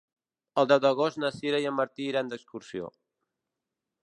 El 0.61 0.69
deu 0.71 0.79
d'agost 0.85 1.21
na 1.25 1.31
Sira 1.37 1.61
i 1.65 1.69
en 1.73 1.77
Martí 1.83 2.09
iran 2.15 2.33
d'excursió. 2.35 2.91